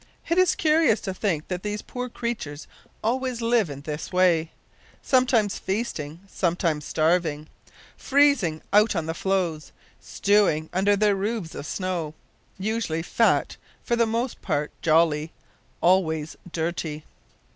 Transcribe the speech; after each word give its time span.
It 0.29 0.39
is 0.39 0.55
curious 0.55 0.99
to 1.01 1.13
think 1.13 1.47
that 1.47 1.61
these 1.61 1.83
poor 1.83 2.09
creatures 2.09 2.65
always 3.03 3.39
live 3.39 3.69
in 3.69 3.81
this 3.81 4.11
way. 4.11 4.51
Sometimes 5.03 5.59
feasting, 5.59 6.21
sometimes 6.27 6.85
starving. 6.85 7.47
Freezing 7.97 8.63
out 8.73 8.95
on 8.95 9.05
the 9.05 9.13
floes; 9.13 9.71
stewing 9.99 10.71
under 10.73 10.95
their 10.95 11.13
roofs 11.15 11.53
of 11.53 11.67
snow. 11.67 12.15
Usually 12.57 13.03
fat; 13.03 13.57
for 13.83 13.95
the 13.95 14.07
most 14.07 14.41
part 14.41 14.71
jolly; 14.81 15.33
always 15.81 16.35
dirty! 16.51 17.03